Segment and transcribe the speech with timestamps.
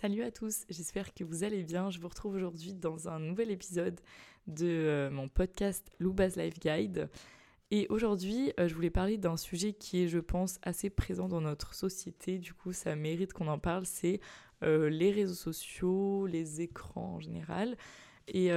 [0.00, 1.90] Salut à tous, j'espère que vous allez bien.
[1.90, 4.00] Je vous retrouve aujourd'hui dans un nouvel épisode
[4.46, 7.10] de euh, mon podcast Louba's Life Guide.
[7.72, 11.40] Et aujourd'hui, euh, je voulais parler d'un sujet qui est, je pense, assez présent dans
[11.40, 12.38] notre société.
[12.38, 13.86] Du coup, ça mérite qu'on en parle.
[13.86, 14.20] C'est
[14.62, 17.76] euh, les réseaux sociaux, les écrans en général.
[18.28, 18.50] Et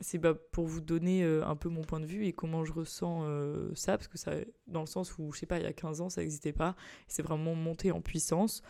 [0.00, 3.26] c'est bah, pour vous donner un peu mon point de vue et comment je ressens
[3.74, 4.32] ça, parce que ça,
[4.68, 6.74] dans le sens où, je sais pas, il y a 15 ans, ça n'existait pas.
[7.06, 8.62] C'est vraiment monté en puissance.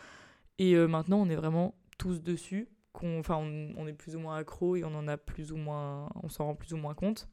[0.58, 2.68] Et maintenant, on est vraiment tous dessus.
[2.94, 6.29] enfin, on, est plus ou moins accro et on en a plus ou moins, on
[6.29, 7.29] s'en rend plus ou moins compte.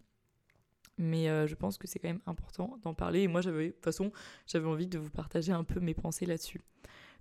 [0.98, 3.22] Mais euh, je pense que c'est quand même important d'en parler.
[3.22, 4.12] Et moi, j'avais, de toute façon,
[4.46, 6.62] j'avais envie de vous partager un peu mes pensées là-dessus.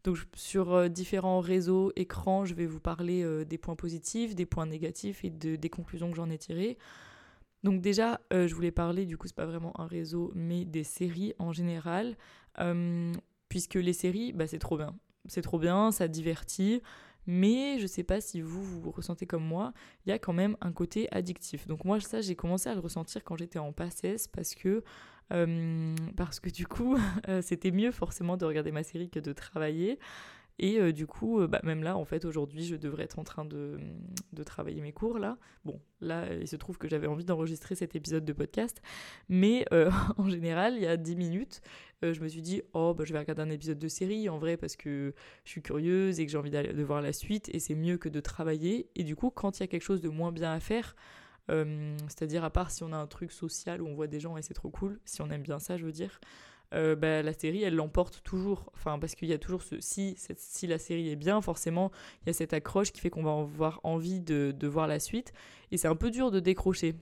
[0.05, 4.47] Donc, sur euh, différents réseaux, écrans, je vais vous parler euh, des points positifs, des
[4.47, 6.77] points négatifs et de, des conclusions que j'en ai tirées.
[7.63, 11.33] Donc déjà, je voulais parler, du coup, c'est pas vraiment un réseau, mais des séries
[11.39, 12.17] en général,
[13.49, 14.97] puisque les séries, bah, c'est trop bien.
[15.29, 16.83] C'est trop bien, ça divertit.
[17.27, 19.73] Mais je sais pas si vous, vous ressentez comme moi,
[20.07, 21.67] il y a quand même un côté addictif.
[21.67, 24.83] Donc moi, ça, j'ai commencé à le ressentir quand j'étais en passesse parce que,
[25.33, 26.97] euh, parce que du coup,
[27.29, 29.99] euh, c'était mieux forcément de regarder ma série que de travailler.
[30.63, 33.25] Et euh, du coup, euh, bah, même là, en fait, aujourd'hui, je devrais être en
[33.25, 33.81] train de,
[34.33, 35.37] de, travailler mes cours, là.
[35.65, 38.81] Bon, là, il se trouve que j'avais envie d'enregistrer cet épisode de podcast.
[39.29, 41.63] Mais euh, en général, il y a 10 minutes,
[42.03, 44.57] je me suis dit, oh, bah, je vais regarder un épisode de série, en vrai,
[44.57, 47.49] parce que je suis curieuse et que j'ai envie de voir la suite.
[47.53, 48.89] Et c'est mieux que de travailler.
[48.95, 50.95] Et du coup, quand il y a quelque chose de moins bien à faire,
[51.49, 54.43] c'est-à-dire à part si on a un truc social où on voit des gens et
[54.43, 56.19] c'est trop cool, si on aime bien ça, je veux dire,
[56.75, 58.71] euh, bah, la série, elle l'emporte toujours.
[58.75, 59.81] Enfin, parce qu'il y a toujours ce.
[59.81, 61.91] Si, si la série est bien, forcément,
[62.23, 65.01] il y a cette accroche qui fait qu'on va avoir envie de, de, voir la
[65.01, 65.33] suite.
[65.71, 66.95] Et c'est un peu dur de décrocher.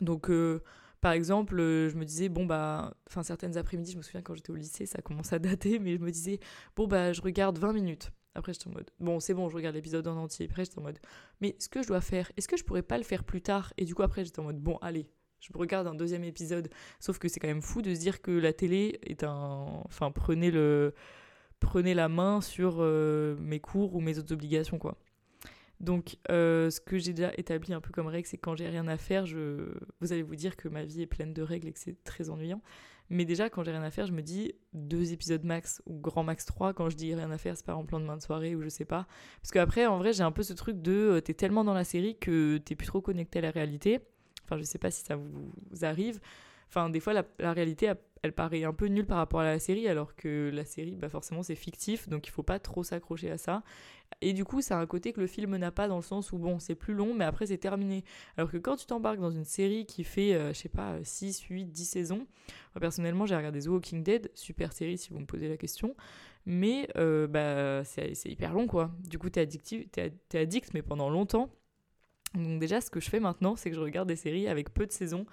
[0.00, 0.30] Donc.
[0.30, 0.62] Euh,
[1.02, 4.36] par exemple, euh, je me disais, bon, bah, enfin, certaines après-midi, je me souviens quand
[4.36, 6.38] j'étais au lycée, ça commence à dater, mais je me disais,
[6.76, 8.12] bon, bah, je regarde 20 minutes.
[8.36, 10.46] Après, j'étais en mode, bon, c'est bon, je regarde l'épisode en entier.
[10.48, 11.00] Après, j'étais en mode,
[11.40, 13.72] mais ce que je dois faire, est-ce que je pourrais pas le faire plus tard?
[13.78, 15.10] Et du coup, après, j'étais en mode, bon, allez,
[15.42, 16.68] je regarde un deuxième épisode.
[17.00, 19.82] Sauf que c'est quand même fou de se dire que la télé est un.
[19.84, 20.94] Enfin, prenez, le...
[21.60, 24.96] prenez la main sur euh, mes cours ou mes autres obligations, quoi.
[25.80, 28.86] Donc, euh, ce que j'ai déjà établi un peu comme règle, c'est quand j'ai rien
[28.86, 29.74] à faire, je...
[30.00, 32.30] vous allez vous dire que ma vie est pleine de règles et que c'est très
[32.30, 32.62] ennuyant.
[33.10, 36.22] Mais déjà, quand j'ai rien à faire, je me dis deux épisodes max ou grand
[36.22, 36.72] max trois.
[36.72, 38.62] Quand je dis rien à faire, c'est pas en plan de main de soirée ou
[38.62, 39.06] je sais pas.
[39.42, 41.84] Parce qu'après, en vrai, j'ai un peu ce truc de euh, t'es tellement dans la
[41.84, 44.00] série que t'es plus trop connecté à la réalité.
[44.52, 45.50] Enfin, je sais pas si ça vous,
[45.82, 46.20] arrive.
[46.68, 47.92] Enfin, des fois, la, réalité,
[48.22, 51.08] elle paraît un peu nulle par rapport à la série, alors que la série, bah
[51.08, 53.62] forcément, c'est fictif, donc il faut pas trop s'accrocher à ça.
[54.20, 56.32] Et du coup, ça a un côté que le film n'a pas dans le sens
[56.32, 58.04] où, bon, c'est plus long, mais après, c'est terminé.
[58.36, 61.40] Alors que quand tu t'embarques dans une série qui fait, euh, je sais pas, 6,
[61.42, 62.26] 8, 10 saisons,
[62.74, 65.94] moi, personnellement, j'ai regardé The Walking Dead, super série si vous me posez la question,
[66.46, 68.90] mais euh, bah, c'est hyper long, quoi.
[69.08, 71.50] Du coup, t'es addict, mais pendant longtemps.
[72.34, 74.86] Donc déjà, ce que je fais maintenant, c'est que je regarde des séries avec peu
[74.86, 75.26] de saisons.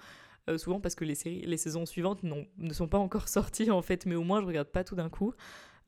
[0.48, 4.14] Euh, souvent parce que les, saisons suivantes ne sont pas encore sorties en fait, mais
[4.14, 5.34] au moins je regarde pas tout d'un coup.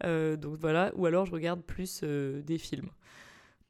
[0.05, 2.91] Euh, donc voilà, ou alors je regarde plus euh, des films.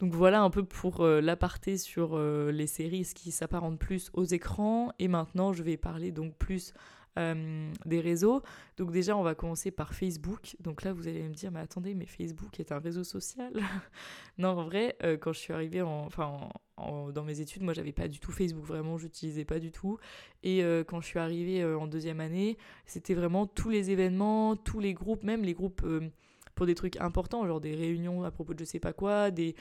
[0.01, 4.93] Donc voilà un peu pour l'aparté sur les séries, ce qui s'apparente plus aux écrans.
[4.99, 6.75] Et maintenant, je vais parler donc plus
[7.19, 8.43] euh, des réseaux.
[8.79, 10.57] Donc déjà, on va commencer par Facebook.
[10.61, 13.53] Donc là, vous allez me dire, mais attendez, mais Facebook est un réseau social
[14.39, 17.93] Non, en vrai, euh, quand je suis arrivée en, enfin, dans mes études, moi, j'avais
[17.93, 19.99] pas du tout Facebook, vraiment, j'utilisais pas du tout.
[20.43, 22.57] Et euh, quand je suis arrivée en deuxième année,
[22.87, 25.87] c'était vraiment tous les événements, tous les groupes, même les groupes
[26.55, 29.55] pour des trucs importants, genre des réunions à propos de je sais pas quoi, des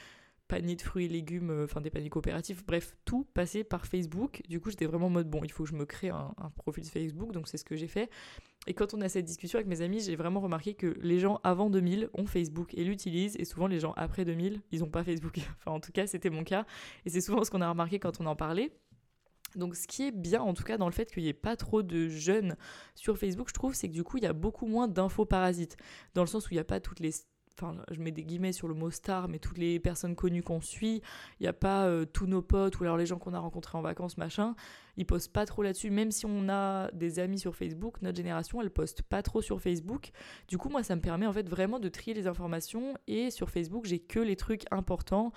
[0.52, 4.42] paniers de fruits et légumes, euh, enfin des paniers coopératifs, bref, tout passait par Facebook.
[4.50, 6.84] Du coup, j'étais vraiment en mode, bon, il faut que je me crée un, profil
[6.84, 8.10] Facebook, donc c'est ce que j'ai fait.
[8.68, 11.40] Et quand on a cette discussion avec mes amis, j'ai vraiment remarqué que les gens
[11.46, 15.06] avant 2000 ont Facebook et l'utilisent, et souvent les gens après 2000, ils n'ont pas
[15.06, 15.40] Facebook.
[15.60, 16.66] Enfin, en tout cas, c'était mon cas,
[17.06, 18.74] et c'est souvent ce qu'on a remarqué quand on en parlait.
[19.56, 21.58] Donc ce qui est bien en tout cas dans le fait qu'il n'y ait pas
[21.58, 22.56] trop de jeunes
[22.96, 25.76] sur Facebook, je trouve, c'est que du coup il y a beaucoup moins d'infos parasites.
[26.14, 27.12] Dans le sens où il n'y a pas toutes les
[27.54, 30.62] enfin je mets des guillemets sur le mot star, mais toutes les personnes connues qu'on
[30.62, 31.02] suit,
[31.40, 33.78] il n'y a pas euh, tous nos potes ou alors les gens qu'on a rencontrés
[33.78, 34.56] en vacances, machin,
[34.98, 38.62] ils postent pas trop là-dessus, même si on a des amis sur Facebook, notre génération,
[38.62, 40.12] elle poste pas trop sur Facebook.
[40.48, 43.50] Du coup, moi, ça me permet en fait vraiment de trier les informations et sur
[43.50, 45.32] Facebook, j'ai que les trucs importants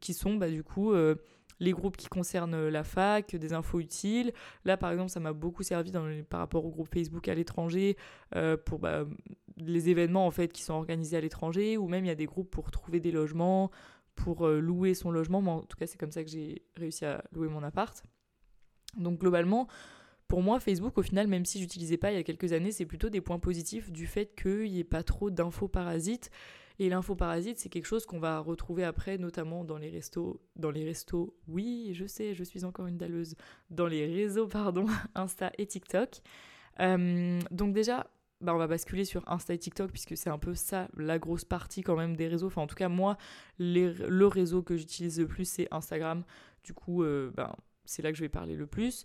[0.00, 1.16] qui sont bah, du coup euh,
[1.60, 4.32] les groupes qui concernent la fac, des infos utiles.
[4.64, 5.92] Là, par exemple, ça m'a beaucoup servi
[6.28, 7.96] par rapport au groupe Facebook à l'étranger
[8.34, 9.04] euh, pour bah,
[9.56, 12.26] les événements en fait qui sont organisés à l'étranger, ou même il y a des
[12.26, 13.70] groupes pour trouver des logements,
[14.14, 15.38] pour euh, louer son logement.
[15.38, 18.02] En tout cas, c'est comme ça que j'ai réussi à louer mon appart.
[18.96, 19.68] Donc globalement,
[20.30, 22.86] pour moi, Facebook, au final, même si j'utilisais pas il y a quelques années, c'est
[22.86, 26.30] plutôt des points positifs du fait qu'il n'y ait pas trop d'infos parasites
[26.78, 30.84] Et l'infoparasite, c'est quelque chose qu'on va retrouver après, notamment dans les restos, dans les
[30.84, 33.34] restos, oui, je sais, je suis encore une dalleuse,
[33.70, 36.20] dans les réseaux, pardon, Insta et TikTok.
[36.78, 38.06] Euh, donc déjà,
[38.40, 41.44] bah, on va basculer sur Insta et TikTok puisque c'est un peu ça la grosse
[41.44, 42.46] partie quand même des réseaux.
[42.46, 43.16] Enfin en tout cas moi
[43.58, 46.24] le réseau que j'utilise le plus c'est Instagram.
[46.64, 47.54] Du coup euh, ben,
[47.84, 49.04] c'est là que je vais parler le plus.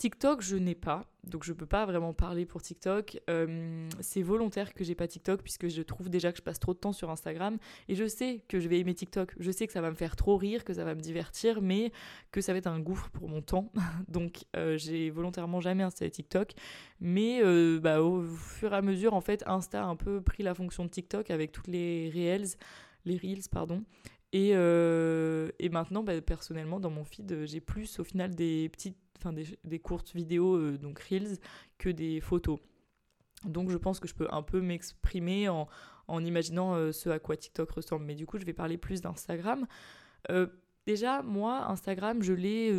[0.00, 3.20] TikTok, je n'ai pas, donc je peux pas vraiment parler pour TikTok.
[3.28, 6.72] Euh, c'est volontaire que j'ai pas TikTok puisque je trouve déjà que je passe trop
[6.72, 9.34] de temps sur Instagram et je sais que je vais aimer TikTok.
[9.38, 11.92] Je sais que ça va me faire trop rire, que ça va me divertir, mais
[12.32, 13.70] que ça va être un gouffre pour mon temps.
[14.08, 16.52] donc euh, j'ai volontairement jamais installé TikTok,
[17.02, 20.42] mais euh, bah, au fur et à mesure, en fait, Insta a un peu pris
[20.42, 22.56] la fonction de TikTok avec toutes les reels,
[23.04, 23.84] les reels pardon.
[24.32, 29.34] Et, et maintenant, bah, personnellement, dans mon feed, j'ai plus au final des petites enfin
[29.64, 31.38] des, courtes vidéos, euh, donc Reels,
[31.78, 32.58] que des photos.
[33.44, 35.68] Donc je pense que je peux un peu m'exprimer en,
[36.08, 38.04] en imaginant euh, ce à quoi TikTok ressemble.
[38.04, 39.66] Mais du coup, je vais parler plus d'Instagram.
[40.30, 40.46] Euh,
[40.86, 42.70] déjà, moi, Instagram, je l'ai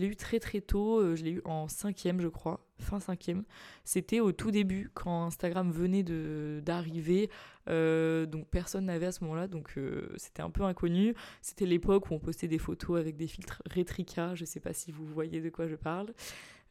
[0.00, 1.14] eu très très tôt.
[1.16, 3.44] je l'ai eu en cinquième, je crois, fin cinquième.
[3.84, 7.30] C'était au tout début, quand Instagram venait de, d'arriver.
[7.66, 9.78] donc personne n'avait à ce moment-là, donc
[10.16, 11.14] c'était un peu inconnu.
[11.42, 14.34] C'était l'époque où on postait des photos avec des filtres Retrica.
[14.34, 16.12] Je sais pas si vous voyez de quoi je parle.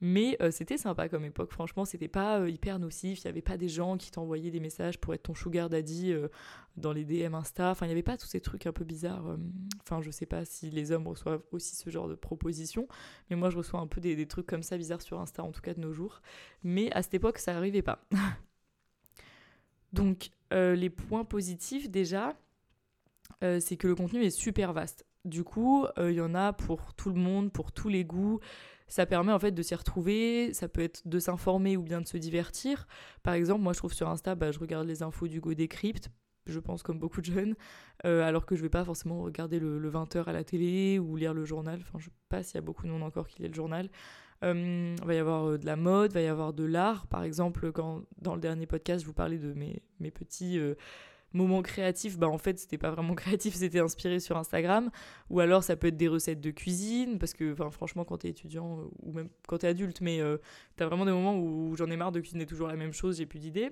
[0.05, 3.41] Mais euh, c'était sympa comme époque, franchement, c'était pas euh, hyper nocif, il n'y avait
[3.41, 6.27] pas des gens qui t'envoyaient des messages pour être ton sugar daddy euh,
[6.75, 9.38] dans les DM Insta, enfin il n'y avait pas tous ces trucs un peu bizarres,
[9.79, 12.85] enfin je sais pas si les hommes reçoivent aussi ce genre de propositions,
[13.29, 15.53] mais moi je reçois un peu des, des trucs comme ça bizarres sur Insta, en
[15.53, 16.21] tout cas de nos jours,
[16.65, 18.03] mais à cette époque ça n'arrivait pas.
[19.94, 22.35] Donc les points positifs déjà,
[23.41, 25.06] c'est que le contenu est super vaste.
[25.23, 28.41] Du coup, il y en a pour tout le monde, pour tous les goûts
[28.94, 32.07] ça permet en fait de s'y retrouver, ça peut être de s'informer ou bien de
[32.07, 32.86] se divertir.
[33.24, 36.12] Par exemple, moi je trouve sur Insta, bah, je regarde les infos du Go Decrypt,
[36.45, 37.56] je pense comme beaucoup de jeunes,
[38.06, 41.34] euh, alors que je vais pas forcément regarder le, 20h à la télé ou lire
[41.34, 43.48] le journal, enfin je sais pas s'il y a beaucoup de monde encore qui lit
[43.48, 43.90] le journal.
[44.44, 47.24] Euh, il va y avoir euh, de la mode, va y avoir de l'art, par
[47.24, 50.60] exemple quand dans le dernier podcast je vous parlais de mes, mes petits
[51.33, 54.89] moment créatif, bah en fait c'était pas vraiment créatif, c'était inspiré sur Instagram.
[55.30, 58.80] Ou alors ça peut être des recettes de cuisine, parce que franchement quand t'es étudiant
[58.80, 60.38] euh, ou même quand t'es adulte, mais euh,
[60.75, 63.25] t'as vraiment des moments où j'en ai marre de cuisiner toujours la même chose, j'ai
[63.25, 63.71] plus d'idées.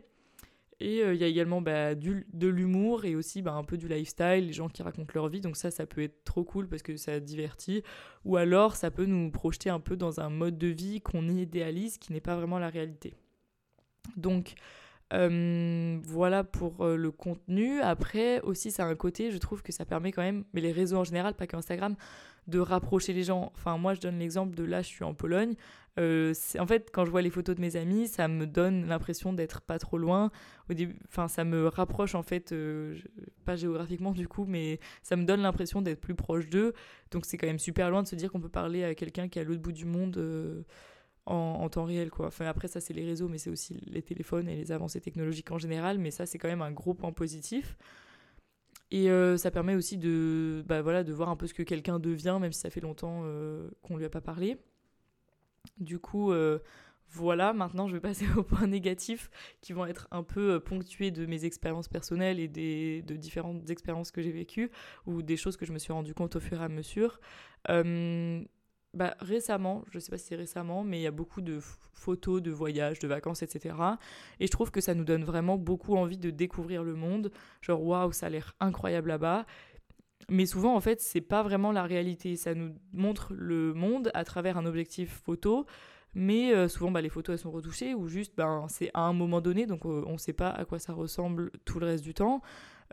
[0.82, 3.78] Et euh, il y a également bah, du, de l'humour et aussi bah, un peu
[3.78, 5.40] du lifestyle, les gens qui racontent leur vie.
[5.40, 7.84] Donc ça, ça peut être trop cool parce que ça divertit.
[8.26, 12.00] Ou alors, ça peut nous projeter un peu dans un mode de vie qu'on idéalise,
[12.00, 13.14] qui n'est pas vraiment la réalité.
[14.18, 14.56] Donc,
[15.14, 17.82] euh, voilà pour euh, le contenu.
[17.82, 20.72] Après, aussi, ça a un côté, je trouve que ça permet quand même, mais les
[20.72, 21.96] réseaux en général, pas qu'Instagram,
[22.48, 23.52] de rapprocher les gens.
[23.56, 25.56] Enfin, moi, je donne l'exemple de là, je suis en Pologne.
[26.00, 29.34] Euh, en fait, quand je vois les photos de mes amis, ça me donne l'impression
[29.34, 30.32] d'être pas trop loin.
[30.70, 32.56] Au début, enfin, ça me rapproche en fait,
[33.44, 36.74] pas géographiquement du coup, mais ça me donne l'impression d'être plus proche d'eux.
[37.12, 39.40] Donc, c'est quand même super loin de se dire qu'on peut parler à quelqu'un qui
[39.40, 40.18] est à l'autre bout du monde
[41.26, 42.28] en, temps réel quoi.
[42.28, 45.52] Enfin après ça c'est les réseaux mais c'est aussi les téléphones et les avancées technologiques
[45.52, 47.78] en général mais ça c'est quand même un gros point positif.
[48.92, 51.98] Et euh, ça permet aussi de, bah, voilà, de voir un peu ce que quelqu'un
[51.98, 54.58] devient, même si ça fait longtemps euh, qu'on lui a pas parlé.
[55.80, 56.60] Du coup, euh,
[57.08, 59.30] voilà, maintenant je vais passer aux points négatifs
[59.62, 64.12] qui vont être un peu ponctués de mes expériences personnelles et des, de différentes expériences
[64.12, 64.72] que j'ai vécues
[65.06, 67.22] ou des choses que je me suis rendu compte au fur et à mesure
[68.94, 71.60] bah, récemment, je sais pas si c'est récemment, mais il y a beaucoup de
[71.94, 73.76] photos de voyages, de vacances, etc.
[74.40, 77.32] Et je trouve que ça nous donne vraiment beaucoup envie de découvrir le monde.
[77.62, 79.46] Genre, waouh, ça a l'air incroyable là-bas.
[80.30, 82.36] Mais souvent, en fait, c'est pas vraiment la réalité.
[82.36, 85.66] Ça nous montre le monde à travers un objectif photo.
[86.14, 89.14] Mais euh, souvent, bah, les photos, elles sont retouchées ou juste, ben, c'est à un
[89.14, 92.04] moment donné, donc euh, on ne sait pas à quoi ça ressemble tout le reste
[92.04, 92.42] du temps.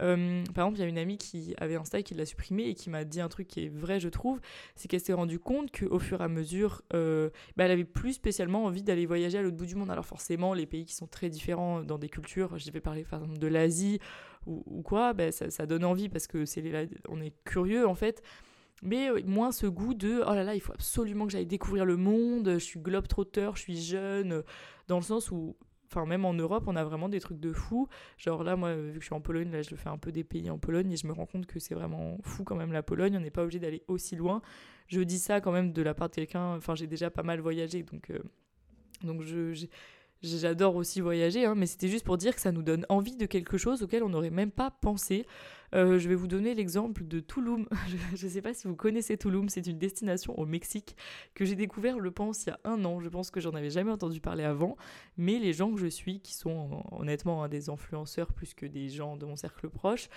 [0.00, 2.64] Euh, par exemple, il y a une amie qui avait un style qui l'a supprimé
[2.64, 4.40] et qui m'a dit un truc qui est vrai, je trouve,
[4.74, 8.14] c'est qu'elle s'est rendue compte qu'au fur et à mesure, euh, bah, elle avait plus
[8.14, 9.90] spécialement envie d'aller voyager à l'autre bout du monde.
[9.90, 13.20] Alors forcément, les pays qui sont très différents dans des cultures, je vais parler par
[13.20, 13.98] exemple de l'Asie
[14.46, 16.62] ou, quoi, bah, ça, donne envie parce que c'est
[17.08, 18.22] on est curieux en fait.
[18.82, 21.96] Mais moins ce goût de oh là là, il faut absolument que j'aille découvrir le
[21.96, 24.42] monde, je suis globe-trotteur, je suis jeune,
[24.86, 25.56] dans le sens où
[25.90, 27.88] Enfin, même en Europe, on a vraiment des trucs de fou.
[28.18, 30.24] Genre là, moi, vu que je suis en Pologne, là, je fais un peu des
[30.24, 32.82] pays en Pologne et je me rends compte que c'est vraiment fou quand même la
[32.82, 33.16] Pologne.
[33.16, 34.42] On n'est pas obligé d'aller aussi loin.
[34.88, 36.56] Je dis ça quand même de la part de quelqu'un.
[36.56, 38.18] Enfin, j'ai déjà pas mal voyagé, donc, euh,
[39.02, 39.66] donc je,
[40.22, 43.26] J'adore aussi voyager, hein, mais c'était juste pour dire que ça nous donne envie de
[43.26, 45.26] quelque chose auquel on n'aurait même pas pensé.
[45.74, 47.68] Euh, je vais vous donner l'exemple de Tulum.
[48.16, 50.96] je ne sais pas si vous connaissez Tulum, c'est une destination au Mexique
[51.34, 53.00] que j'ai découvert, je pense, il y a un an.
[53.00, 54.76] Je pense que j'en avais jamais entendu parler avant,
[55.16, 58.88] mais les gens que je suis, qui sont honnêtement hein, des influenceurs plus que des
[58.88, 60.08] gens de mon cercle proche,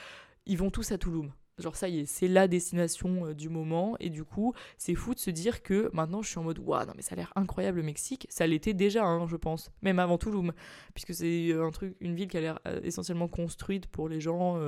[0.48, 1.32] ils vont tous à Tulum.
[1.62, 3.96] Genre ça y est, c'est la destination euh, du moment.
[4.00, 6.86] Et du coup c'est fou de se dire que maintenant je suis en mode waouh
[6.86, 10.00] non mais ça a l'air incroyable le Mexique, ça l'était déjà hein, je pense, même
[10.00, 10.52] avant Tulum,
[10.94, 14.20] puisque c'est euh, un truc, une ville qui a l'air euh, essentiellement construite pour les
[14.20, 14.60] gens,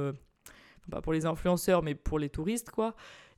[0.90, 2.96] pas pour les influenceurs mais pour les touristes quoi,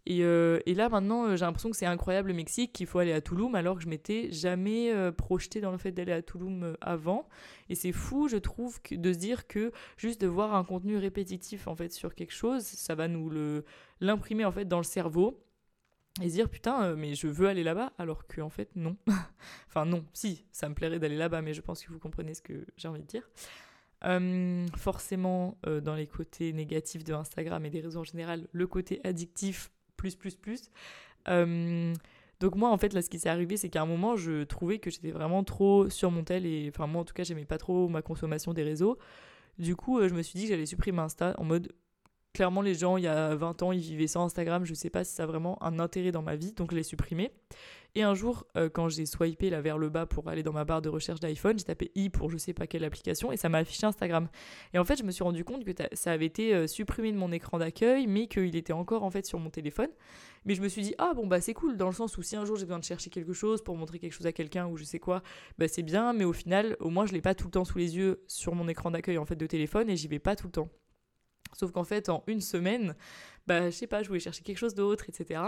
[0.09, 3.13] euh, et, là, maintenant, euh, j'ai l'impression que c'est incroyable le Mexique, qu'il faut aller
[3.13, 6.77] à Touloum, alors que je m'étais jamais euh, projeté dans le fait d'aller à Touloum
[6.81, 7.27] avant.
[7.69, 11.67] Et c'est fou, je trouve, de se dire que juste de voir un contenu répétitif
[11.67, 13.31] en fait sur quelque chose, ça va nous
[13.99, 15.41] l'imprimer en fait dans le cerveau.
[16.21, 18.95] Et se dire putain mais je veux aller là-bas alors que en fait non.
[19.67, 20.05] Enfin non.
[20.13, 22.87] Si ça me plairait d'aller là-bas mais je pense que vous comprenez ce que j'ai
[22.87, 23.29] envie de dire.
[24.77, 29.71] Forcément dans les côtés négatifs de Instagram et des réseaux en général le côté addictif
[30.05, 30.69] plus, plus, plus.
[31.27, 31.93] Euh,
[32.39, 34.77] donc moi, en fait, là, ce qui s'est arrivé, c'est qu'à un moment, je trouvais
[34.77, 37.57] que j'étais vraiment trop sur mon tel et, enfin, moi, en tout cas, j'aimais pas
[37.57, 38.97] trop ma consommation des réseaux.
[39.57, 41.73] Du coup, euh, je me suis dit que j'allais supprimer Insta en mode,
[42.33, 44.65] clairement, les gens, il y a 20 ans, ils vivaient sans Instagram.
[44.65, 46.83] Je sais pas si ça a vraiment un intérêt dans ma vie, donc je l'ai
[46.83, 47.31] supprimé.
[47.97, 50.65] Et un jour, euh, quand j'ai swipé là vers le bas pour aller dans ma
[50.65, 53.47] barre de recherche d'iPhone, j'ai tapé i pour je sais pas quelle application et ça
[53.47, 54.27] m'a affiché Instagram.
[54.73, 57.17] Et en fait, je me suis rendu compte que ça avait été euh, supprimé de
[57.17, 59.87] mon écran d'accueil, mais qu'il était encore en fait sur mon téléphone.
[60.43, 62.35] Mais je me suis dit, ah bon, bah c'est cool, dans le sens où si
[62.35, 64.75] un jour j'ai besoin de chercher quelque chose pour montrer quelque chose à quelqu'un ou
[64.75, 65.23] je sais quoi,
[65.57, 67.77] bah c'est bien, mais au final, au moins je l'ai pas tout le temps sous
[67.77, 70.47] les yeux sur mon écran d'accueil en fait de téléphone et j'y vais pas tout
[70.47, 70.69] le temps.
[71.55, 72.95] Sauf qu'en fait, en une semaine,
[73.47, 75.41] bah, je sais pas, je voulais chercher quelque chose d'autre, etc.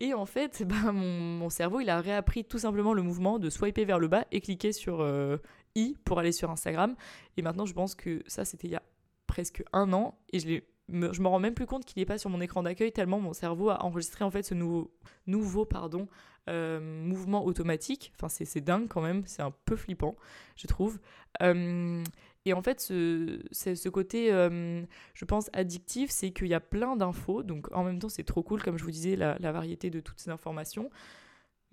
[0.00, 3.84] Et en fait, bah, mon, cerveau, il a réappris tout simplement le mouvement de swiper
[3.84, 5.38] vers le bas et cliquer sur euh,
[5.74, 6.94] i pour aller sur Instagram.
[7.36, 8.82] Et maintenant, je pense que ça, c'était il y a
[9.26, 12.18] presque un an et je me, je me rends même plus compte qu'il n'est pas
[12.18, 14.94] sur mon écran d'accueil tellement mon cerveau a enregistré en fait ce nouveau,
[15.26, 16.06] nouveau pardon,
[16.48, 18.12] euh, mouvement automatique.
[18.14, 20.14] Enfin, c'est dingue quand même, c'est un peu flippant,
[20.54, 21.00] je trouve.
[21.42, 22.04] Euh,
[22.46, 24.82] et en fait, ce, côté, euh,
[25.14, 27.42] je pense, addictif, c'est qu'il y a plein d'infos.
[27.42, 30.20] Donc en même temps, c'est trop cool, comme je vous disais, la, variété de toutes
[30.20, 30.88] ces informations.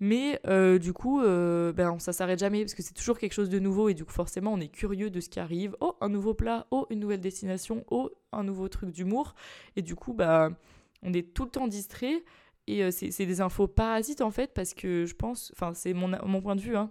[0.00, 3.48] Mais euh, du coup, euh, ben, ça s'arrête jamais parce que c'est toujours quelque chose
[3.48, 5.76] de nouveau et du coup, forcément, on est curieux de ce qui arrive.
[5.80, 9.36] Oh, un nouveau plat, oh, une nouvelle destination, oh, un nouveau truc d'humour.
[9.76, 10.50] Et du coup, bah,
[11.02, 12.24] on est tout le temps distrait
[12.66, 16.40] et c'est des infos parasites en fait parce que je pense, enfin, c'est mon, mon
[16.40, 16.90] point de vue, hein,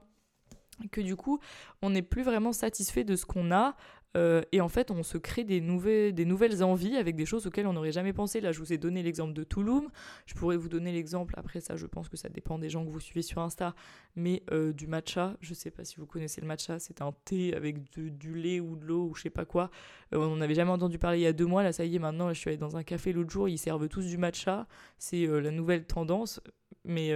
[0.90, 1.40] que du coup,
[1.82, 3.76] on n'est plus vraiment satisfait de ce qu'on a.
[4.16, 7.74] Euh, et en fait, on se crée des, nouvelles, envies avec des choses auxquelles on
[7.74, 8.42] n'aurait jamais pensé.
[8.42, 9.90] Là, je vous ai donné l'exemple de Touloum.
[10.26, 12.90] Je pourrais vous donner l'exemple, après ça, je pense que ça dépend des gens que
[12.90, 13.74] vous suivez sur Insta,
[14.16, 15.36] mais euh, du matcha.
[15.42, 18.76] Je sais pas si vous connaissez le matcha, c'est un thé avec du lait ou
[18.76, 19.72] de l'eau ou je sais pas quoi.
[20.14, 21.64] Euh, on n'avait jamais entendu parler il y a deux mois.
[21.64, 23.88] Là, ça y est, maintenant, je suis allée dans un café l'autre jour, ils servent
[23.88, 24.68] tous du matcha.
[24.98, 26.40] C'est la nouvelle tendance.
[26.86, 27.14] Mais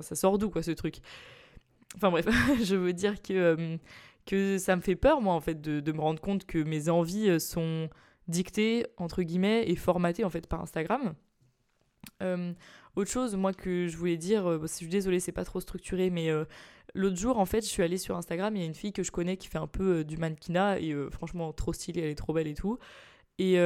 [0.00, 1.00] ça sort d'où, quoi, ce truc?
[1.96, 2.26] Enfin bref,
[2.62, 3.76] je veux dire que, euh,
[4.26, 6.88] que ça me fait peur, moi, en fait, de, de, me rendre compte que mes
[6.88, 7.88] envies euh, sont
[8.28, 11.14] dictées, entre guillemets, et formatées, en fait, par Instagram.
[12.22, 12.52] Euh,
[12.96, 16.30] autre chose, moi, que je voulais dire, je suis désolée, c'est pas trop structuré, mais
[16.94, 19.02] l'autre jour, en fait, je suis allée sur Instagram, il y a une fille que
[19.02, 22.32] je connais qui fait un peu du mannequinat, et franchement, trop stylée, elle est trop
[22.32, 22.78] belle et tout.
[23.38, 23.58] Et,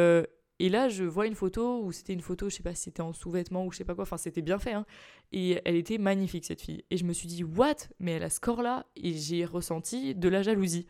[0.61, 3.01] et là, je vois une photo où c'était une photo, je sais pas si c'était
[3.01, 4.87] en sous-vêtements ou je sais pas quoi, enfin c'était bien fait, hein.
[5.31, 6.85] Et elle était magnifique cette fille.
[6.91, 7.77] Et je me suis dit, what?
[8.01, 10.87] Mais elle a ce corps-là Et j'ai ressenti de la jalousie.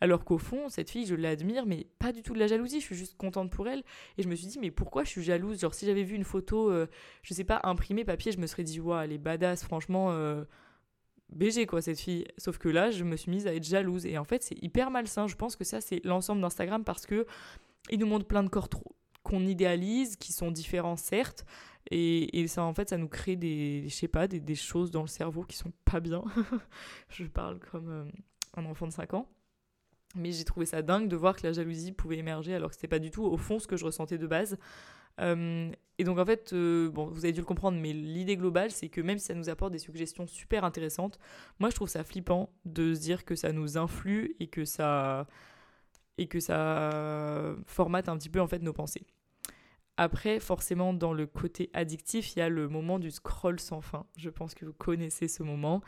[0.00, 2.86] Alors qu'au fond, cette fille, je l'admire, mais pas du tout de la jalousie, je
[2.86, 3.84] suis juste contente pour elle.
[4.18, 5.60] Et je me suis dit, mais pourquoi je suis jalouse?
[5.60, 6.88] Genre, si j'avais vu une photo, euh,
[7.22, 10.42] je sais pas, imprimée papier, je me serais dit, waouh, elle est badass, franchement, euh,
[11.28, 12.24] BG quoi, cette fille.
[12.36, 14.04] Sauf que là, je me suis mise à être jalouse.
[14.04, 15.28] Et en fait, c'est hyper malsain.
[15.28, 17.24] Je pense que ça, c'est l'ensemble d'Instagram parce que
[17.90, 21.44] il nous montre plein de corps trop qu'on idéalise, qui sont différents certes,
[21.90, 25.08] et, ça en fait ça nous crée des, je sais pas, des, choses dans le
[25.08, 26.24] cerveau qui sont pas bien.
[27.08, 28.04] je parle comme euh,
[28.56, 29.28] un enfant de 5 ans.
[30.14, 32.88] Mais j'ai trouvé ça dingue de voir que la jalousie pouvait émerger alors que c'était
[32.88, 34.58] pas du tout au fond ce que je ressentais de base.
[35.20, 38.70] Euh, et donc en fait, euh, bon, vous avez dû le comprendre, mais l'idée globale,
[38.70, 41.18] c'est que même si ça nous apporte des suggestions super intéressantes,
[41.60, 45.26] moi je trouve ça flippant de se dire que ça nous influe et que ça,
[46.18, 49.06] et que ça formate un petit peu en fait nos pensées.
[50.02, 54.04] Après, forcément, dans le côté addictif, il y a le moment du scroll sans fin.
[54.16, 55.80] Je pense que vous connaissez ce moment.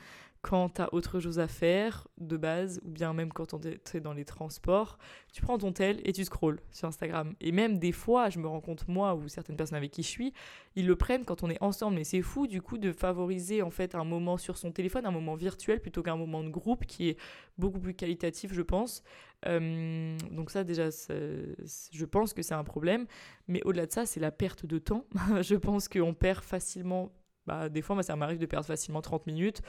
[0.45, 4.01] quand tu as autre chose à faire de base, ou bien même quand tu es
[4.01, 4.99] dans les transports,
[5.33, 7.35] tu prends ton tel et tu scrolls sur Instagram.
[7.41, 10.09] Et même des fois, je me rends compte, moi ou certaines personnes avec qui je
[10.09, 10.35] suis,
[10.77, 11.97] ils le prennent quand on est ensemble.
[11.97, 15.11] Mais c'est fou du coup de favoriser en fait un moment sur son téléphone, un
[15.11, 17.17] moment virtuel plutôt qu'un moment de groupe qui est
[17.57, 19.03] beaucoup plus qualitatif, je pense.
[19.47, 23.07] Euh, donc ça déjà, je pense que c'est un problème.
[23.49, 25.05] Mais au-delà de ça, c'est la perte de temps.
[25.43, 27.13] je pense qu'on perd facilement
[27.47, 29.61] bah, des fois, moi, ça m'arrive de perdre facilement 30 minutes.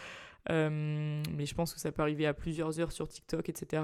[0.50, 3.84] Euh, mais je pense que ça peut arriver à plusieurs heures sur TikTok, etc.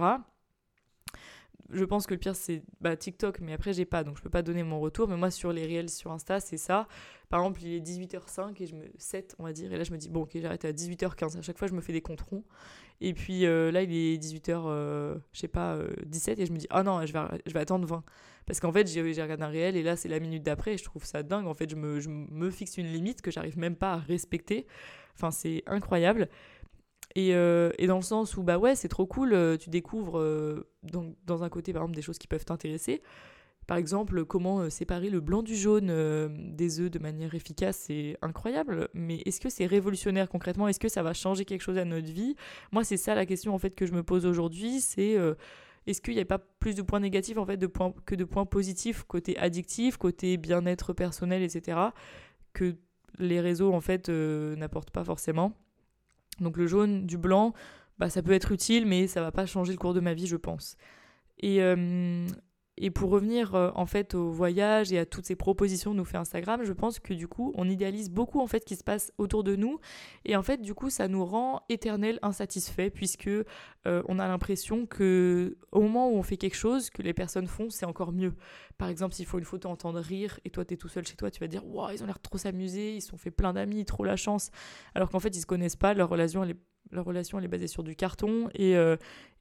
[1.70, 4.30] Je pense que le pire, c'est bah, TikTok, mais après, j'ai pas, donc je peux
[4.30, 5.08] pas donner mon retour.
[5.08, 6.88] Mais moi, sur les réels sur Insta, c'est ça.
[7.30, 8.86] Par exemple, il est 18h05 et je me.
[8.98, 9.72] 7, on va dire.
[9.74, 11.40] Et là, je me dis, bon, ok, j'arrête à 18h15.
[11.40, 12.44] À chaque fois, je me fais des comptes ronds.
[13.02, 16.58] Et puis euh, là, il est 18h, euh, je sais pas, 17 et je me
[16.58, 18.04] dis, ah non, je vais, je vais attendre 20.
[18.46, 20.84] Parce qu'en fait, j'ai regardé un réel et là, c'est la minute d'après et je
[20.84, 21.48] trouve ça dingue.
[21.48, 24.68] En fait, je me, je me fixe une limite que j'arrive même pas à respecter.
[25.16, 26.30] Enfin, c'est incroyable.
[27.16, 30.18] Et, euh, et, dans le sens où, bah ouais, c'est trop cool, euh, tu découvres
[30.18, 33.02] euh, dans, dans, un côté, par exemple, des choses qui peuvent t'intéresser.
[33.68, 35.88] Par exemple, comment séparer le blanc du jaune
[36.56, 38.90] des œufs de manière efficace, c'est incroyable.
[38.94, 40.68] Mais est-ce que c'est révolutionnaire concrètement?
[40.68, 42.36] Est-ce que ça va changer quelque chose à notre vie?
[42.72, 44.82] Moi, c'est ça la question en fait que je me pose aujourd'hui.
[44.82, 45.16] C'est
[45.88, 47.60] est-ce qu'il n'y a pas plus de points négatifs en fait
[48.06, 51.78] que de points positifs côté addictif, côté bien-être personnel, etc.
[52.54, 52.76] que
[53.20, 55.54] les réseaux en fait n'apportent pas forcément?
[56.40, 57.54] Donc le jaune, du blanc,
[58.00, 60.28] bah, ça peut être utile, mais ça va pas changer le cours de ma vie,
[60.28, 60.76] je pense.
[61.40, 62.26] Et, euh,
[62.82, 66.04] et pour revenir euh, en fait au voyage et à toutes ces propositions que nous
[66.04, 68.84] fait Instagram, je pense que du coup on idéalise beaucoup en fait ce qui se
[68.84, 69.80] passe autour de nous.
[70.26, 73.44] Et en fait du coup ça nous rend éternel insatisfait puisque euh,
[73.86, 77.70] on a l'impression que au moment où on fait quelque chose que les personnes font
[77.70, 78.34] c'est encore mieux.
[78.80, 81.16] Par exemple s'il faut une photo entendre rire et toi tu es tout seul chez
[81.16, 83.54] toi tu vas dire waouh ils ont l'air trop s'amuser ils se sont fait plein
[83.54, 84.50] d'amis trop la chance.
[84.96, 86.58] Alors qu'en fait ils se connaissent pas leur relation est
[86.90, 88.98] leur relation elle est basée sur du carton et, euh,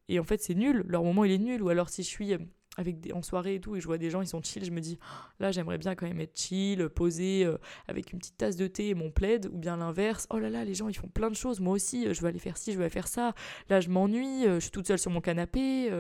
[0.09, 0.85] et en fait c'est nul.
[0.87, 1.63] Leur moment il est nul.
[1.63, 2.37] Ou alors si je suis
[2.77, 4.71] avec des, en soirée et tout, et je vois des gens, ils sont chill, je
[4.71, 4.99] me dis,
[5.41, 7.59] là, j'aimerais bien quand même être chill, posé, euh,
[7.89, 10.65] avec une petite tasse de thé et mon plaid, ou bien l'inverse, oh là là,
[10.65, 12.73] les gens, ils font plein de choses, moi aussi, euh, je vais aller faire ci,
[12.73, 13.35] je vais aller faire ça,
[13.69, 15.91] là, je m'ennuie, euh, je suis toute seule sur mon canapé,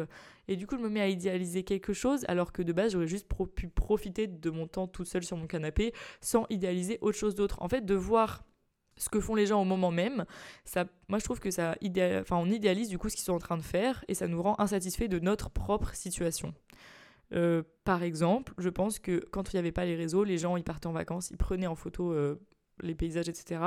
[0.49, 3.07] et du coup, je me mets à idéaliser quelque chose, alors que de base, j'aurais
[3.07, 7.35] juste pu profiter de mon temps toute seule sur mon canapé, sans idéaliser autre chose
[7.35, 7.63] d'autre.
[7.63, 8.45] En fait, de voir
[9.01, 10.25] ce que font les gens au moment même,
[10.65, 11.75] ça, moi je trouve que ça
[12.21, 14.43] enfin, on idéalise du coup ce qu'ils sont en train de faire et ça nous
[14.43, 16.55] rend insatisfaits de notre propre situation.
[17.33, 20.57] Euh, par exemple, je pense que quand il n'y avait pas les réseaux, les gens
[20.57, 22.41] ils partaient en vacances, ils prenaient en photo euh,
[22.83, 23.61] les paysages, etc.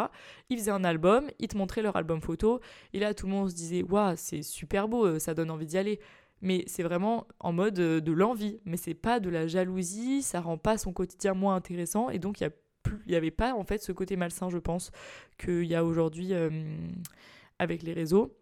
[0.50, 2.60] Ils faisaient un album, ils te montraient leur album photo,
[2.94, 5.66] et là tout le monde se disait Waouh, c'est super beau, euh, ça donne envie
[5.66, 6.00] d'y aller.
[6.42, 10.58] Mais c'est vraiment en mode de l'envie, mais c'est pas de la jalousie, ça rend
[10.58, 12.50] pas son quotidien moins intéressant, et donc il y a
[13.06, 14.92] il n'y avait pas en fait ce côté malsain, je pense,
[15.38, 16.50] qu'il y a aujourd'hui euh,
[17.60, 18.36] avec les réseaux.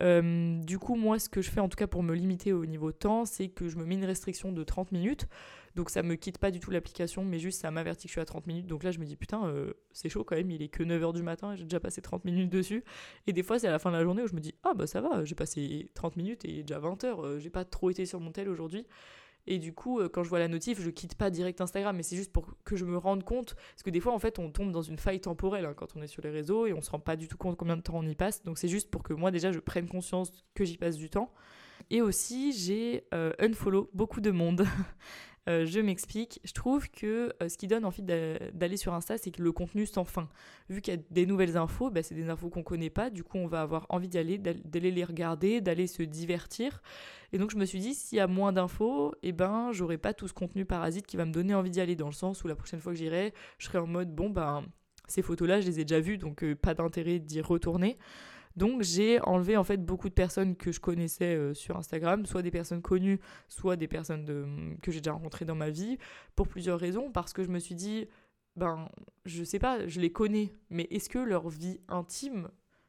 [0.00, 2.64] Euh, du coup, moi, ce que je fais en tout cas pour me limiter au
[2.64, 5.26] niveau temps, c'est que je me mets une restriction de 30 minutes.
[5.74, 8.20] Donc ça me quitte pas du tout l'application, mais juste ça m'avertit que je suis
[8.20, 8.66] à 30 minutes.
[8.66, 11.14] Donc là, je me dis putain, euh, c'est chaud quand même, il est que 9h
[11.14, 12.84] du matin j'ai déjà passé 30 minutes dessus.
[13.26, 14.74] Et des fois, c'est à la fin de la journée où je me dis ah
[14.74, 18.20] bah ça va, j'ai passé 30 minutes et déjà 20h, j'ai pas trop été sur
[18.20, 18.86] mon tel aujourd'hui.
[19.46, 22.02] Et du coup, euh, quand je vois la notif, je quitte pas direct Instagram, mais
[22.02, 23.54] c'est juste pour que je me rende compte.
[23.54, 26.02] Parce que des fois, en fait, on tombe dans une faille temporelle hein, quand on
[26.02, 27.94] est sur les réseaux et on se rend pas du tout compte combien de temps
[27.96, 28.42] on y passe.
[28.44, 31.32] Donc c'est juste pour que moi, déjà, je prenne conscience que j'y passe du temps.
[31.90, 34.66] Et aussi, j'ai euh, unfollow beaucoup de monde.
[35.48, 36.40] Euh, je m'explique.
[36.44, 39.86] Je trouve que euh, ce qui donne envie d'aller sur Insta, c'est que le contenu
[39.86, 40.28] sans fin.
[40.68, 43.10] Vu qu'il y a des nouvelles infos, bah, c'est des infos qu'on connaît pas.
[43.10, 46.80] Du coup, on va avoir envie d'y aller, d'aller les regarder, d'aller se divertir.
[47.32, 50.14] Et donc, je me suis dit, s'il y a moins d'infos, eh ben, j'aurai pas
[50.14, 51.96] tout ce contenu parasite qui va me donner envie d'y aller.
[51.96, 54.64] Dans le sens où la prochaine fois que j'irai, je serai en mode, bon, ben,
[55.08, 57.98] ces photos-là, je les ai déjà vues, donc euh, pas d'intérêt d'y retourner.
[58.56, 62.42] Donc j'ai enlevé en fait beaucoup de personnes que je connaissais euh, sur Instagram, soit
[62.42, 65.98] des personnes connues, soit des personnes que j'ai déjà rencontrées dans ma vie,
[66.34, 68.08] pour plusieurs raisons, parce que je me suis dit,
[68.56, 68.88] ben
[69.24, 72.48] je sais pas, je les connais, mais est-ce que leur vie intime,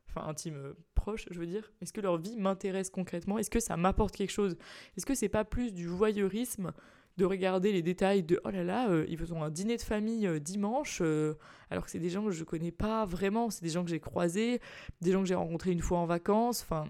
[0.10, 3.38] enfin intime euh, proche, je veux dire, est-ce que leur vie m'intéresse concrètement?
[3.38, 4.58] Est-ce que ça m'apporte quelque chose?
[4.98, 6.74] Est-ce que c'est pas plus du voyeurisme
[7.18, 10.28] de regarder les détails de oh là là, euh, ils font un dîner de famille
[10.28, 11.36] euh, dimanche, euh,
[11.70, 14.00] alors que c'est des gens que je connais pas vraiment, c'est des gens que j'ai
[14.00, 14.60] croisés,
[15.02, 16.88] des gens que j'ai rencontrés une fois en vacances, enfin.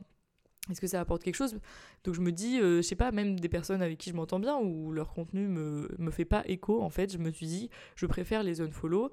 [0.72, 1.60] Est-ce que ça apporte quelque chose?
[2.06, 4.58] Donc je me dis, je sais pas, même des personnes avec qui je m'entends bien
[4.60, 8.06] ou leur contenu me, me fait pas écho, en fait, je me suis dit, je
[8.06, 9.12] préfère les unfollow.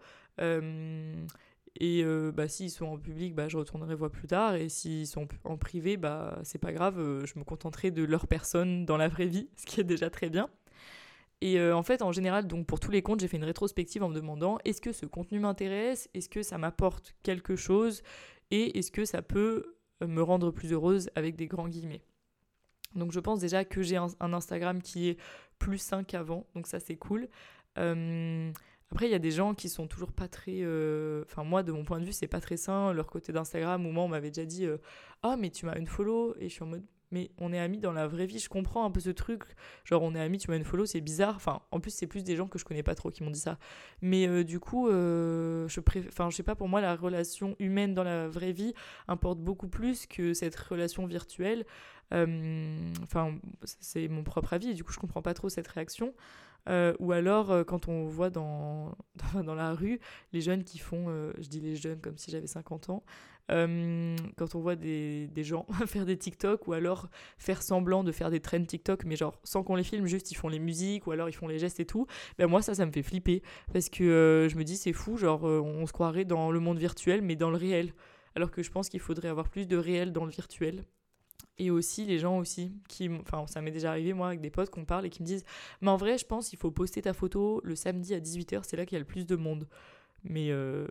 [1.80, 4.54] Et bah, s'ils sont en public, bah, je retournerai voir plus tard.
[4.54, 8.86] Et s'ils sont en privé, bah, c'est pas grave, je me contenterai de leur personne
[8.86, 10.48] dans la vraie vie, ce qui est déjà très bien.
[11.40, 14.02] Et euh, en fait, en général, donc pour tous les comptes, j'ai fait une rétrospective
[14.02, 16.08] en me demandant est-ce que ce contenu m'intéresse?
[16.12, 18.02] Est-ce que ça m'apporte quelque chose?
[18.50, 22.02] Et est-ce que ça peut me rendre plus heureuse avec des grands guillemets?
[22.94, 25.18] Donc je pense déjà que j'ai un, Instagram qui est
[25.58, 27.28] plus sain qu'avant, donc ça c'est cool.
[27.78, 28.50] Euh,
[28.90, 30.58] après, il y a des gens qui sont toujours pas très.
[30.62, 32.92] Euh, enfin, moi, de mon point de vue, c'est pas très sain.
[32.92, 34.66] Leur côté d'Instagram, où moi, on m'avait déjà dit
[35.22, 36.34] Ah, mais tu m'as une follow.
[36.40, 38.38] Et je suis en mode mais on est amis dans la vraie vie.
[38.38, 39.42] Je comprends un peu ce truc.
[39.84, 41.36] Genre, on est amis, tu m'as une follow, c'est bizarre.
[41.36, 43.40] Enfin, en plus, c'est plus des gens que je connais pas trop qui m'ont dit
[43.40, 43.58] ça.
[44.02, 46.10] Mais euh, du coup, euh, je préfère.
[46.12, 48.74] Enfin, je sais pas, pour moi, la relation humaine dans la vraie vie
[49.08, 51.66] importe beaucoup plus que cette relation virtuelle.
[52.12, 54.70] Euh, enfin, c'est mon propre avis.
[54.70, 56.14] Et du coup, je comprends pas trop cette réaction.
[56.68, 58.94] ou alors, quand on voit dans,
[59.34, 59.98] dans, dans, la rue
[60.32, 61.06] les jeunes qui font,
[61.38, 63.02] je dis les jeunes comme si j'avais 50 ans,
[63.50, 68.30] euh, quand on voit des, gens faire des TikTok ou alors faire semblant de faire
[68.30, 71.12] des trends TikTok, mais genre sans qu'on les filme, juste ils font les musiques ou
[71.12, 72.06] alors ils font les gestes et tout,
[72.38, 73.42] ben moi ça, ça me fait flipper.
[73.72, 76.60] Parce que euh, je me dis c'est fou, genre euh, on se croirait dans le
[76.60, 77.92] monde virtuel mais dans le réel.
[78.36, 80.84] Alors que je pense qu'il faudrait avoir plus de réel dans le virtuel.
[81.58, 84.70] Et aussi les gens aussi qui enfin ça m'est déjà arrivé moi avec des potes
[84.70, 85.44] qu'on parle et qui me disent
[85.82, 88.76] mais en vrai je pense qu'il faut poster ta photo le samedi à 18h c'est
[88.78, 89.68] là qu'il y a le plus de monde
[90.24, 90.86] mais, euh,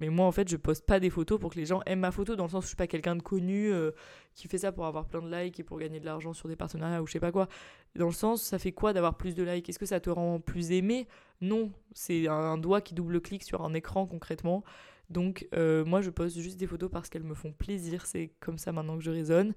[0.00, 2.10] mais moi, en fait, je poste pas des photos pour que les gens aiment ma
[2.10, 3.92] photo, dans le sens où je suis pas quelqu'un de connu euh,
[4.34, 6.56] qui fait ça pour avoir plein de likes et pour gagner de l'argent sur des
[6.56, 7.48] partenariats ou je sais pas quoi.
[7.96, 9.68] Dans le sens, ça fait quoi d'avoir plus de likes?
[9.68, 11.08] Est-ce que ça te rend plus aimé?
[11.40, 14.64] Non, c'est un doigt qui double-clique sur un écran concrètement.
[15.10, 18.04] Donc, euh, moi, je poste juste des photos parce qu'elles me font plaisir.
[18.04, 19.54] C'est comme ça maintenant que je raisonne.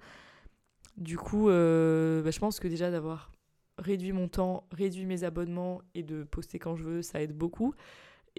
[0.98, 1.52] Du coup, bah,
[2.32, 3.32] je pense que déjà d'avoir
[3.78, 7.74] réduit mon temps, réduit mes abonnements et de poster quand je veux, ça aide beaucoup.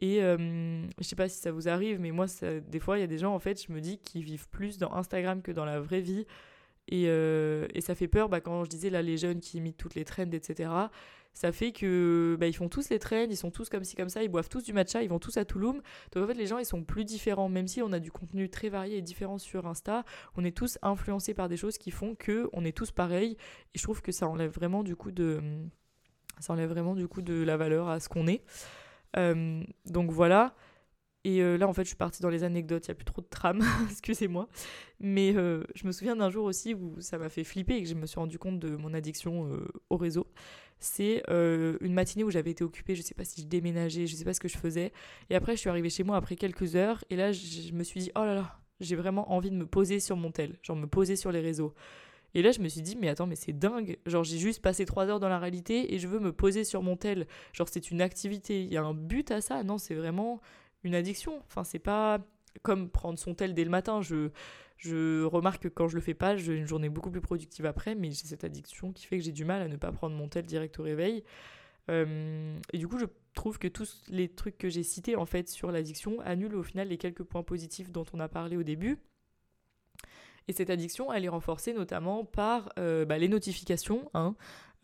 [0.00, 2.26] Et euh, je sais pas si ça vous arrive, mais moi,
[2.66, 4.78] des fois, il y a des gens, en fait, je me dis, qui vivent plus
[4.78, 6.26] dans Instagram que dans la vraie vie.
[6.88, 9.76] Et, euh, et ça fait peur, bah, quand je disais là, les jeunes qui imitent
[9.76, 10.70] toutes les trends, etc.
[11.34, 14.08] Ça fait que bah, ils font tous les trends, ils sont tous comme ci, comme
[14.08, 15.80] ça, ils boivent tous du matcha, ils vont tous à Touloum.
[16.12, 17.48] Donc en fait, les gens, ils sont plus différents.
[17.48, 20.04] Même si on a du contenu très varié et différent sur Insta,
[20.36, 23.36] on est tous influencés par des choses qui font que on est tous pareils.
[23.74, 25.40] Et je trouve que ça enlève vraiment du coup de,
[26.38, 28.42] ça enlève vraiment du coup de la valeur à ce qu'on est.
[29.16, 30.54] Euh, donc voilà.
[31.24, 33.04] Et euh, là, en fait, je suis partie dans les anecdotes, il n'y a plus
[33.04, 34.48] trop de trame, excusez-moi.
[34.98, 37.88] Mais euh, je me souviens d'un jour aussi où ça m'a fait flipper et que
[37.88, 39.48] je me suis rendu compte de mon addiction
[39.88, 40.26] au réseau.
[40.80, 44.14] C'est une matinée où j'avais été occupée, je ne sais pas si je déménageais, je
[44.14, 44.92] ne sais pas ce que je faisais.
[45.30, 47.04] Et après, je suis arrivée chez moi après quelques heures.
[47.08, 50.00] Et là, je me suis dit, oh là là, j'ai vraiment envie de me poser
[50.00, 51.72] sur mon tel, genre me poser sur les réseaux.
[52.34, 53.98] Et là, je me suis dit, mais attends, mais c'est dingue.
[54.06, 56.82] Genre, j'ai juste passé trois heures dans la réalité et je veux me poser sur
[56.82, 57.26] mon tel.
[57.52, 58.62] Genre, c'est une activité.
[58.62, 59.62] Il y a un but à ça.
[59.64, 60.40] Non, c'est vraiment
[60.84, 61.42] une addiction.
[61.46, 62.20] Enfin, c'est pas
[62.62, 64.00] comme prendre son tel dès le matin.
[64.00, 64.30] Je,
[64.78, 67.94] je remarque que quand je le fais pas, j'ai une journée beaucoup plus productive après,
[67.94, 70.28] mais j'ai cette addiction qui fait que j'ai du mal à ne pas prendre mon
[70.28, 71.24] tel direct au réveil.
[71.90, 75.48] Euh, et du coup, je trouve que tous les trucs que j'ai cités en fait
[75.48, 78.98] sur l'addiction annulent au final les quelques points positifs dont on a parlé au début.
[80.48, 84.34] Et cette addiction, elle est renforcée notamment par euh, bah, les notifications, hein,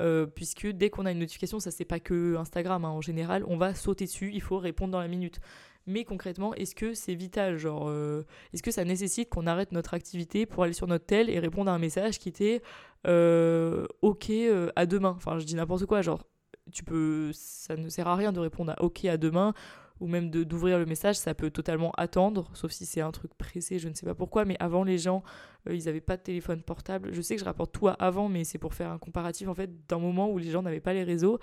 [0.01, 3.45] euh, puisque dès qu'on a une notification, ça c'est pas que Instagram, hein, en général,
[3.47, 5.41] on va sauter dessus, il faut répondre dans la minute.
[5.87, 9.95] Mais concrètement, est-ce que c'est vital Genre, euh, est-ce que ça nécessite qu'on arrête notre
[9.95, 12.63] activité pour aller sur notre tel et répondre à un message qui était
[13.05, 14.31] OK
[14.77, 15.15] à demain?
[15.17, 16.25] Enfin, je dis n'importe quoi, genre,
[16.73, 19.55] tu peux, ça ne sert à rien de répondre à OK à demain
[20.01, 23.79] ou même d'ouvrir le message, ça peut totalement attendre, sauf si c'est un truc pressé,
[23.79, 25.23] je ne sais pas pourquoi, mais avant les gens,
[25.69, 27.11] euh, ils n'avaient pas de téléphone portable.
[27.13, 29.55] Je sais que je rapporte tout à avant, mais c'est pour faire un comparatif en
[29.55, 31.39] fait d'un moment où les gens n'avaient pas les réseaux.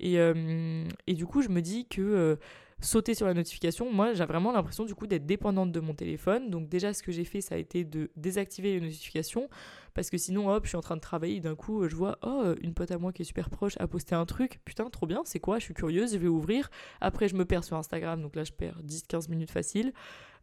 [0.00, 2.36] Et, euh, du coup, je me dis que euh,
[2.80, 6.50] sauter sur la notification, moi j'ai vraiment l'impression du coup d'être dépendante de mon téléphone.
[6.50, 9.48] Donc déjà ce que j'ai fait ça a été de désactiver les notifications
[9.94, 12.54] parce que sinon hop je suis en train de travailler d'un coup je vois oh
[12.60, 15.22] une pote à moi qui est super proche a posté un truc, putain trop bien,
[15.24, 15.58] c'est quoi?
[15.58, 16.70] Je suis curieuse, je vais ouvrir.
[17.00, 19.92] Après je me perds sur Instagram donc là je perds 10-15 minutes facile.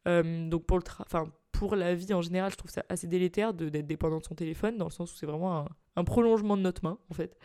[0.08, 3.54] Euh, donc pour le enfin pour la vie en général, je trouve ça assez délétère
[3.54, 6.84] d'être dépendant de son téléphone, dans le sens où c'est vraiment un, prolongement de notre
[6.84, 7.38] main, en fait.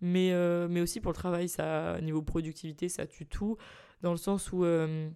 [0.00, 3.56] Mais, euh, mais aussi pour le travail, ça, niveau productivité, ça tue tout.
[4.02, 5.08] Dans le sens où euh,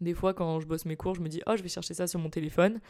[0.00, 2.06] des fois quand je bosse mes cours, je me dis oh je vais chercher ça
[2.06, 2.80] sur mon téléphone.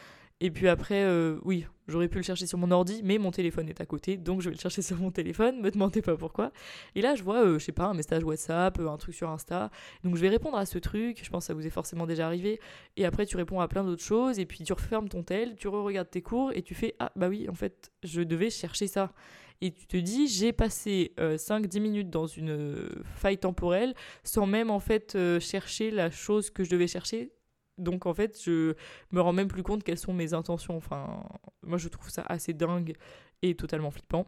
[0.40, 3.70] Et puis après euh, oui j'aurais pu le chercher sur mon ordi mais mon téléphone
[3.70, 6.52] est à côté donc je vais le chercher sur mon téléphone, me demandez pas pourquoi.
[6.94, 9.70] Et là je vois euh, je sais pas un message WhatsApp, un truc sur Insta,
[10.04, 12.26] donc je vais répondre à ce truc, je pense que ça vous est forcément déjà
[12.26, 12.60] arrivé.
[12.98, 14.38] Et après tu réponds à plein d'autres choses.
[14.38, 17.28] Et puis tu refermes ton tel, tu re-regardes tes cours et tu fais ah bah
[17.28, 19.12] oui en fait je devais chercher ça
[19.60, 24.46] et tu te dis j'ai passé 5-10 euh, minutes dans une euh, faille temporelle sans
[24.46, 27.32] même en fait euh, chercher la chose que je devais chercher.
[27.78, 28.74] Donc en fait, je
[29.12, 30.76] me rends même plus compte quelles sont mes intentions.
[30.76, 31.22] Enfin,
[31.62, 32.94] moi je trouve ça assez dingue
[33.42, 34.26] et totalement flippant.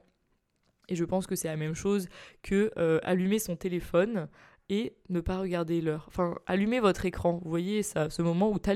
[0.90, 2.08] Et je pense que c'est la même chose
[2.42, 2.70] que
[3.02, 4.28] allumer son téléphone
[4.70, 6.04] et ne pas regarder l'heure.
[6.08, 7.40] Enfin, allumer votre écran.
[7.42, 8.70] Vous voyez ça, ce moment où tu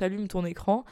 [0.00, 0.84] allumes ton écran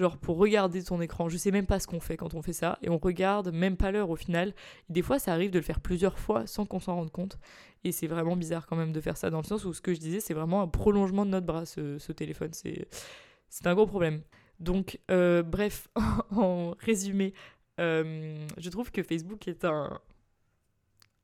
[0.00, 1.28] genre pour regarder ton écran.
[1.28, 3.76] Je sais même pas ce qu'on fait quand on fait ça, et on regarde même
[3.76, 4.54] pas l'heure au final.
[4.88, 7.38] des fois, ça arrive de le faire plusieurs fois sans qu'on s'en rende compte,
[7.84, 9.94] et c'est vraiment bizarre quand même de faire ça dans le sens où ce que
[9.94, 12.50] je disais, c'est vraiment un prolongement de notre bras, ce, téléphone.
[12.52, 12.88] C'est,
[13.48, 14.22] c'est un gros problème.
[14.58, 15.88] Donc, euh, bref,
[16.30, 17.34] en résumé,
[17.78, 20.00] euh, je trouve que Facebook est un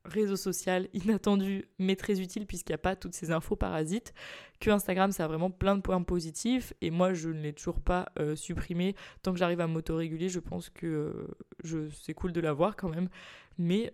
[0.07, 4.15] réseau social inattendu mais très utile puisqu'il n'y a pas toutes ces infos parasites.
[4.61, 7.81] Que Instagram, ça a vraiment plein de points positifs et moi, je ne l'ai toujours
[7.81, 8.95] pas euh, supprimé.
[9.23, 11.29] Tant que j'arrive à m'autoréguler, je pense que
[11.63, 13.09] je, c'est cool de l'avoir quand même.
[13.59, 13.91] Mais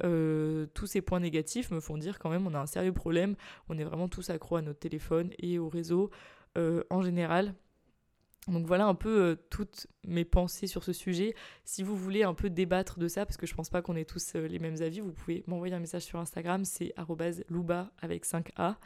[0.75, 3.37] tous ces points négatifs me font dire quand même on a un sérieux problème.
[3.69, 6.11] On est vraiment tous accros à notre téléphone et au réseau
[6.57, 7.55] en général.
[8.49, 11.35] Donc voilà un peu euh, toutes mes pensées sur ce sujet.
[11.65, 14.05] Si vous voulez un peu débattre de ça, parce que je pense pas qu'on ait
[14.05, 16.93] tous euh, les mêmes avis, vous pouvez m'envoyer un message sur Instagram, c'est
[17.49, 18.77] louba avec 5A.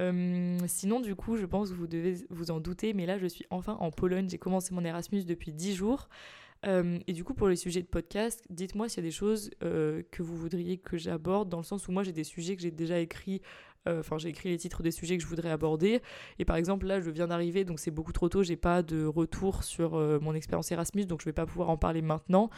[0.00, 3.26] Euh, sinon, du coup, je pense que vous devez vous en douter, mais là, je
[3.26, 4.28] suis enfin en Pologne.
[4.28, 6.08] J'ai commencé mon Erasmus depuis 10 jours.
[6.64, 10.22] et du coup, pour les sujets de podcast, dites-moi s'il y a des choses que
[10.22, 13.00] vous voudriez que j'aborde, dans le sens où moi, j'ai des sujets que j'ai déjà
[13.00, 16.00] écrits euh, enfin, j'ai écrit les titres des sujets que je voudrais aborder.
[16.38, 18.42] Et par exemple, là, je viens d'arriver, donc c'est beaucoup trop tôt.
[18.42, 21.76] J'ai pas de retour sur euh, mon expérience Erasmus, donc je vais pas pouvoir en
[21.76, 22.50] parler maintenant.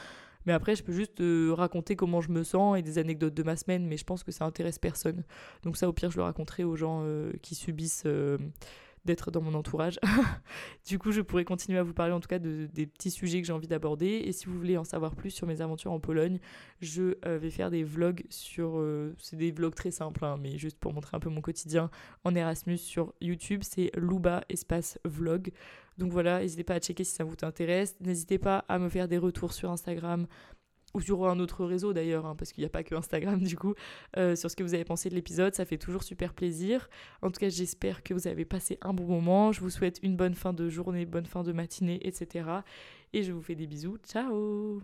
[0.47, 3.43] Mais après, je peux juste euh, raconter comment je me sens et des anecdotes de
[3.43, 5.25] ma semaine, mais je pense que ça intéresse personne.
[5.63, 7.03] Donc ça, au pire, je le raconterai aux gens
[7.41, 8.05] qui subissent
[9.05, 9.99] d'être dans mon entourage.
[10.87, 13.41] du coup, je pourrais continuer à vous parler en tout cas de, des petits sujets
[13.41, 14.23] que j'ai envie d'aborder.
[14.25, 16.39] Et si vous voulez en savoir plus sur mes aventures en Pologne,
[16.81, 18.79] je euh, vais faire des vlogs sur...
[18.79, 21.91] Euh, c'est des vlogs très simples, hein, mais juste pour montrer un peu mon quotidien
[22.25, 23.61] en Erasmus sur YouTube.
[23.63, 25.53] C'est Luba espace vlog.
[25.99, 27.97] Donc voilà, n'hésitez pas à checker si ça vous intéresse.
[28.01, 30.27] N'hésitez pas à me faire des retours sur Instagram
[30.95, 33.57] ou sur un autre réseau d'ailleurs, hein, parce qu'il n'y a pas que Instagram du
[33.57, 33.75] coup,
[34.17, 35.55] euh, sur ce que vous avez pensé de l'épisode.
[35.55, 36.89] Ça fait toujours super plaisir.
[37.23, 39.53] En tout cas, j'espère que vous avez passé un bon moment.
[39.53, 42.49] Je vous souhaite une bonne fin de journée, bonne fin de matinée, etc.
[43.13, 43.99] Et je vous fais des bisous.
[44.07, 44.83] Ciao